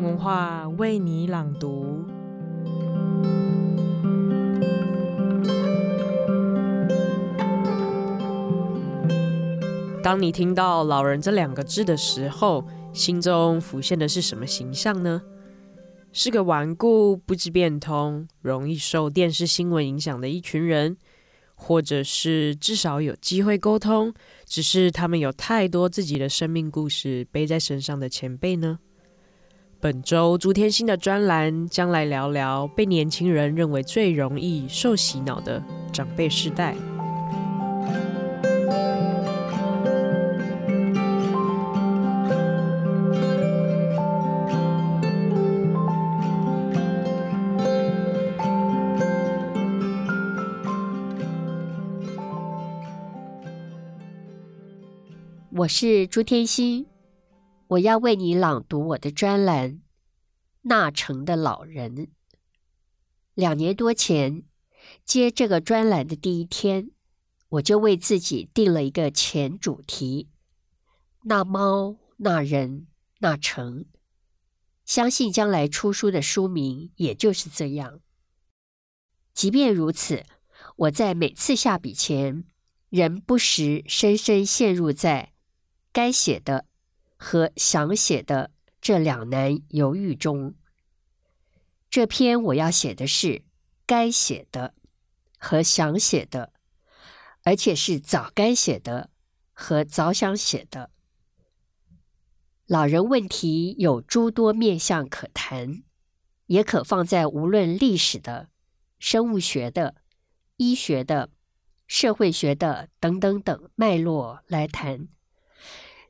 [0.00, 2.04] 文化为你朗读。
[10.02, 15.22] 当你听到“老人”这两个字的时候，心中浮现的是什么形象呢？
[16.12, 20.96] 是个顽固、不知变通、容易受电视新闻影响的一群人，
[21.54, 24.12] 或者是至少有机会沟通，
[24.44, 28.80] 只是他们有太多自己的生命故事背在身上的前辈呢？
[29.82, 35.60] 本周朱天心的专栏将来聊聊被年轻人认为最容易受洗脑的
[35.92, 36.76] 长辈世代。
[55.50, 56.86] 我是朱天心，
[57.72, 59.70] 我要为你朗读我的专栏
[60.62, 61.96] 《纳城的老人》。
[63.34, 64.42] 两年多前
[65.06, 66.90] 接这个专栏的第一天，
[67.48, 70.28] 我就为自己定了一个前主题：
[71.22, 72.88] 纳猫、纳人、
[73.20, 73.86] 纳城。
[74.84, 78.00] 相信将来出书的书名也就是这样。
[79.32, 80.26] 即便如此，
[80.76, 82.44] 我在每次下笔前，
[82.90, 85.32] 仍不时深深陷入在。
[85.90, 86.66] 该写的
[87.22, 90.56] 和想写的这两难犹豫中，
[91.88, 93.44] 这篇我要写的是
[93.86, 94.74] 该写的
[95.38, 96.52] 和想写的，
[97.44, 99.08] 而且是早该写的
[99.52, 100.90] 和早想写的。
[102.66, 105.84] 老人问题有诸多面向可谈，
[106.46, 108.48] 也可放在无论历史的、
[108.98, 109.94] 生物学的、
[110.56, 111.30] 医学的、
[111.86, 115.06] 社会学的等等等脉络来谈。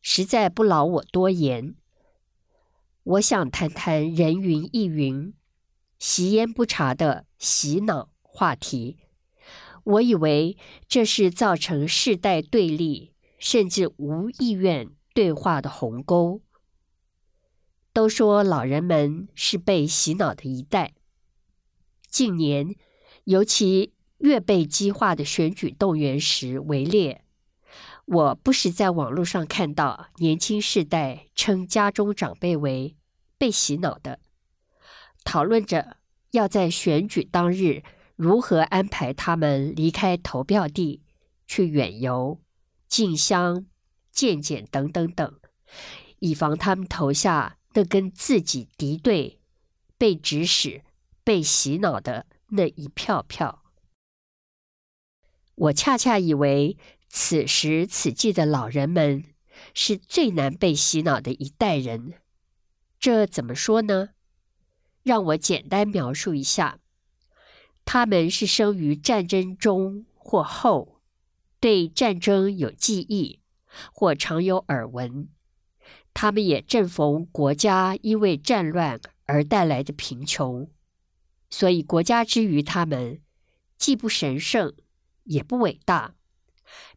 [0.00, 1.74] 实在不劳我多言，
[3.02, 5.34] 我想谈谈人云亦云、
[5.98, 8.98] 习焉不察的洗脑话题。
[9.84, 16.42] 我以为这是造成世代对立，甚至无意愿对话的鸿沟。
[17.92, 20.94] 都说老人们是被洗脑的一代，
[22.08, 22.76] 近年
[23.24, 27.24] 尤其越被激化的选举动员时为烈。
[28.10, 32.96] 我不时在网络上看到年轻世代称家中长辈为
[33.36, 34.18] 被洗脑的，
[35.24, 35.98] 讨论着
[36.30, 37.82] 要在选举当日
[38.16, 41.02] 如何安排他们离开投票地
[41.46, 42.40] 去远游、
[42.88, 43.66] 进香、
[44.10, 45.38] 见检等等等，
[46.20, 49.38] 以防他们投下那跟自己敌对、
[49.98, 50.82] 被指使、
[51.22, 53.57] 被洗脑的那一票票。
[55.58, 56.76] 我恰恰以为。
[57.10, 59.24] 此时此际的老人们
[59.72, 62.12] 是最难被洗脑的一代人，
[63.00, 64.10] 这怎么说呢？
[65.04, 66.80] 让我简单描述一下：
[67.86, 71.00] 他们是生于战争中或后，
[71.58, 73.40] 对战争有记忆
[73.94, 75.30] 或常有耳闻。
[76.12, 80.70] 他们也正逢国家因为战乱而带来的贫穷，
[81.48, 83.22] 所以国家之于他们
[83.78, 84.74] 既不神圣，
[85.28, 86.14] 也不伟大。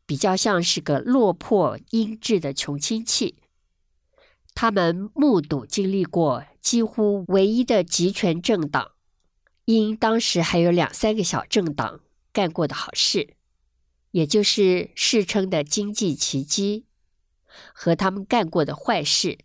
[0.05, 3.37] 比较像是个落魄英智的穷亲戚，
[4.53, 8.91] 他们目睹经历过几乎唯一的集权政党，
[9.63, 12.01] 因当时还有两三个小政党
[12.33, 13.35] 干过的好事，
[14.11, 16.85] 也就是世称的经济奇迹，
[17.73, 19.37] 和他们干过的坏事，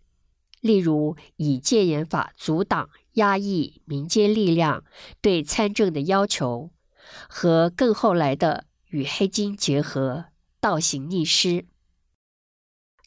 [0.61, 4.83] 例如以戒严法阻挡、压抑民间力量
[5.21, 6.73] 对参政的要求，
[7.29, 10.27] 和更后来的与黑金结合。
[10.59, 11.67] 倒行逆施，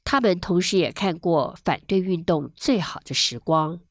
[0.05, 3.81] 他们同时也看过反对运动最好的时光，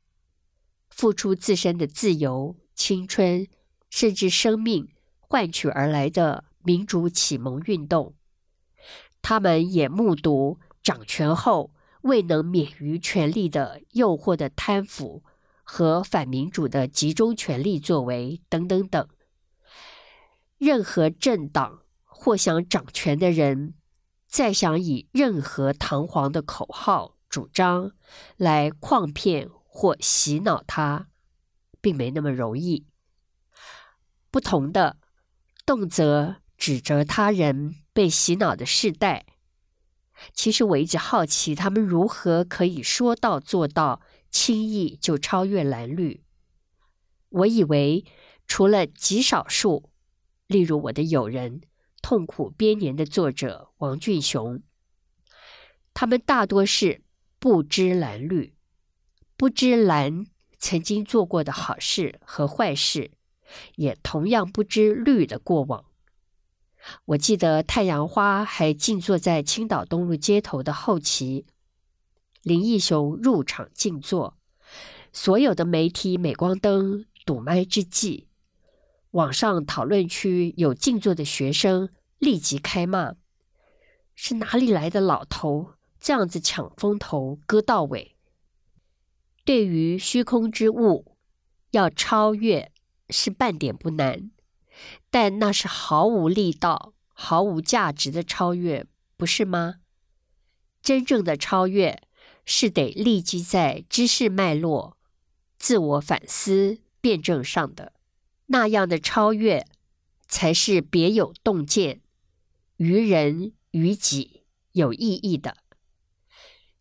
[0.89, 3.47] 付出自身的自由、青春，
[3.91, 4.89] 甚至生命
[5.21, 8.15] 换取而来的民主启蒙运动。
[9.21, 15.23] 他们也目睹掌权后未能免于权力的诱惑的贪腐
[15.63, 19.07] 和反民主的集中权力作为等等等。
[20.59, 21.83] 任何政党。
[22.21, 23.75] 或想掌权的人，
[24.27, 27.93] 再想以任何堂皇的口号、主张
[28.37, 31.11] 来诓骗或洗脑他，
[31.81, 32.89] 并没那么容易。
[34.33, 34.97] 不同的，
[35.65, 39.25] 动辄指责他人被洗脑的世代，
[40.33, 46.25] 其实我一直好奇，他们如何可以说到做到，轻易就超越蓝绿？
[47.29, 48.05] 我以为，
[48.49, 49.91] 除了极少数，
[50.49, 51.61] 例如我的友人。
[52.01, 54.63] 痛苦编年的作者王俊雄，
[55.93, 57.03] 他们大多是
[57.41, 58.55] 不知蓝绿，
[59.37, 60.25] 不知蓝
[60.59, 63.11] 曾经做过的好事和坏事，
[63.75, 65.87] 也同样不知绿的过往。
[67.07, 71.47] 我记得太阳花还静坐在青岛东路街头的后期，
[72.43, 74.39] 林义雄入场静坐，
[75.13, 78.28] 所有的媒体镁光灯堵麦之际，
[79.13, 81.89] 网上讨论区有静坐的学生
[82.19, 83.15] 立即开骂
[84.15, 88.17] ：“是哪里来的老头，这样子抢风头，割稻尾？”
[89.45, 91.17] 对于虚空之物，
[91.71, 92.71] 要超越
[93.09, 94.31] 是半点不难，
[95.11, 99.77] 但那是毫无力道、毫无价值的超越，不是吗？
[100.83, 102.03] 真正的超越
[102.45, 104.99] 是得立即在知识脉络、
[105.59, 107.95] 自我反思、辩证上的，
[108.49, 109.65] 那样的超越
[110.27, 112.03] 才是别有洞见、
[112.77, 115.57] 于人于己有意义的。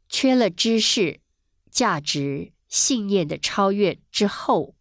[0.10, 1.22] 缺了知识、
[1.72, 2.54] 价值。
[2.70, 4.76] 信念的超越之后，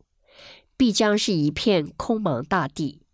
[0.77, 3.07] 必将是一片空茫大地。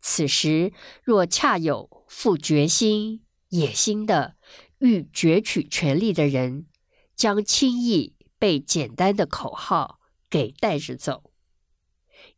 [0.00, 0.72] 此时
[1.04, 4.36] 若恰有负决心、野心的
[4.78, 6.66] 欲攫取权力的人，
[7.14, 10.00] 将轻易被简单的口号
[10.30, 11.29] 给带着走，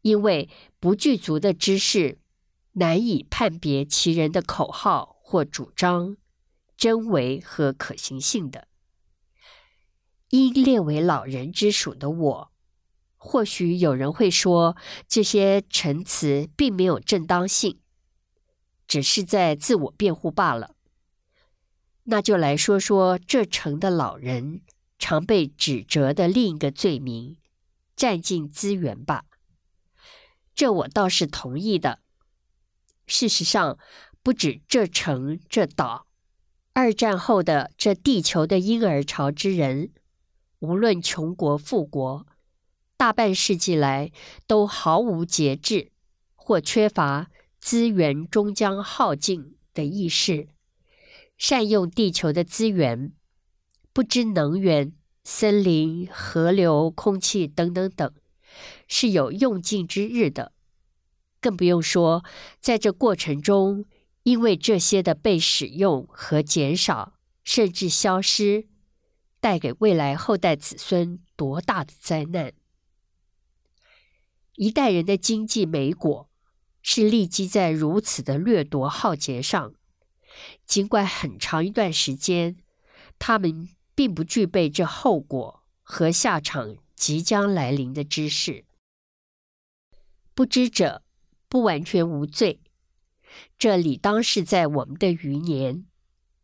[0.03, 2.19] 因为不具足的知识，
[2.73, 6.17] 难以判别其人的口号或主张
[6.77, 8.69] 真伪和可行性的。
[10.31, 12.53] 因列为老人之属的我，
[13.17, 14.77] 或许有人会说，
[15.07, 17.79] 这些陈词并没有正当性，
[18.87, 20.75] 只是在自我辩护罢了。
[22.05, 24.63] 那就来说说这城的老人
[24.99, 27.37] 常被指责的另一个罪名——
[27.95, 29.27] 占尽资源吧。
[30.63, 31.99] 这我倒是同意的。
[33.09, 33.81] 事实上，
[34.23, 36.07] 不止这城这岛，
[36.73, 39.91] 二战后的这地球的婴儿潮之人。
[40.61, 42.25] 无论穷国富国，
[42.97, 44.13] 大半世纪来
[44.47, 45.91] 都毫无节制，
[46.37, 47.29] 或缺乏
[47.59, 50.47] 资源终将耗尽的意识，
[51.37, 53.13] 善用地球的资源，
[53.93, 54.93] 不知能源、
[55.25, 58.15] 森林、河流、空气等等等，
[58.89, 60.53] 是有用尽之日的。
[61.41, 62.25] 更不用说，
[62.61, 63.85] 在这过程中，
[64.23, 68.69] 因为这些的被使用和减少，甚至消失。
[69.41, 72.53] 带给未来后代子孙多大的灾难！
[74.55, 76.31] 一代人的经济美果
[76.81, 79.75] 是立基在如此的掠夺浩劫上，
[80.65, 82.59] 尽管很长一段时间，
[83.19, 88.65] 他们并不具备这后果和下场即将来临的知识。
[90.35, 91.03] 不知者
[91.49, 92.61] 不完全无罪，
[93.59, 95.85] 这理当是在我们的余年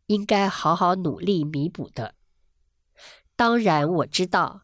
[0.07, 2.13] 应该好好努力弥补的。
[3.37, 4.63] 当然，我知道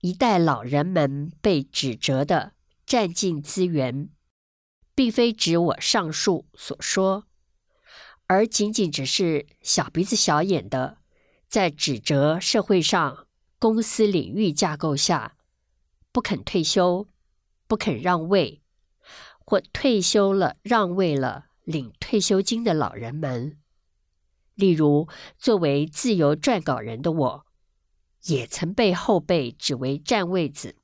[0.00, 2.54] 一代老人们被指责的
[2.84, 4.10] 占尽资源，
[4.96, 7.28] 并非指我上述所说，
[8.26, 10.98] 而仅仅只是小鼻子小眼的，
[11.46, 13.25] 在指责社会上
[13.58, 15.36] 公司领域架构下
[16.12, 17.08] 不肯退休、
[17.66, 18.62] 不肯让位，
[19.38, 23.58] 或退休了让位了领退休金的老人们。
[24.54, 25.08] 例如，
[25.38, 27.46] 作为自由撰稿人的我。
[28.26, 30.74] 也曾被后辈指为占位子、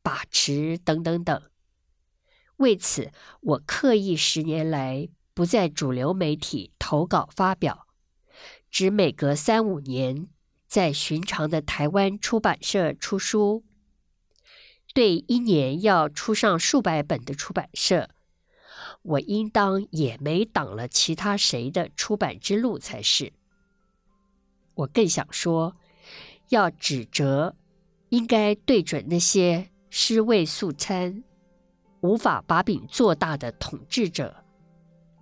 [0.00, 1.42] 把持等等等。
[2.56, 7.86] 为此，我刻意十年来不在主流媒体投稿发表，
[8.70, 10.28] 只每隔三五年
[10.66, 13.64] 在寻常的台湾出版社出书。
[14.94, 18.10] 对一年要出上数百本的出版社，
[19.02, 23.32] 我应当也没挡了其他谁的出版之路才是。
[24.74, 25.76] 我更想说。
[26.50, 27.56] 要指责，
[28.10, 31.24] 应该对准那些尸位素餐、
[32.02, 34.44] 无法把饼做大的统治者，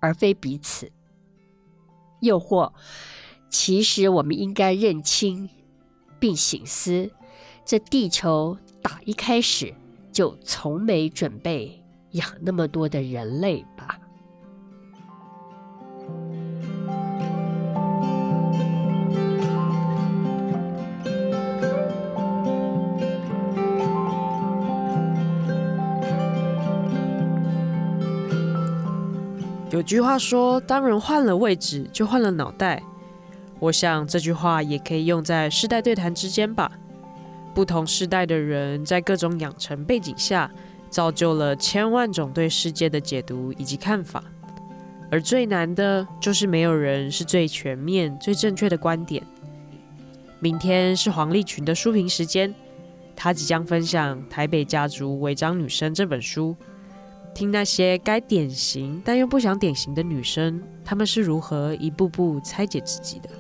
[0.00, 0.92] 而非彼此。
[2.20, 2.74] 又或，
[3.48, 5.48] 其实我们应该认清
[6.18, 7.10] 并省思，
[7.64, 9.72] 这地球打一开始
[10.12, 13.98] 就从没准备养那么多的人类吧。
[29.70, 32.82] 有句话说：“当人换了位置，就换了脑袋。”
[33.64, 36.70] 我想这句话也可以用在世代对谈之间吧。
[37.54, 40.50] 不同世代的人在各种养成背景下，
[40.90, 44.22] 造就了千万种对世界的解读以及看法。
[45.10, 49.22] 而最难的就是没有人是最全面、最正确的观点。
[50.40, 52.54] 明天是黄立群的书评时间，
[53.16, 56.54] 他即将分享《台北家族违章女生》这本书，
[57.34, 63.30] 听那些该典型但又不想典型的女生，她们是如何一步步拆解自己的。